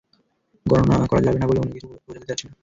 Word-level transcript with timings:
গণনা 0.65 0.95
করা 1.09 1.21
যাবে 1.25 1.37
না 1.39 1.45
বলে 1.47 1.59
অন্যকিছু 1.59 1.87
বোঝাতে 2.07 2.27
চাচ্ছি 2.29 2.45
না। 2.47 2.53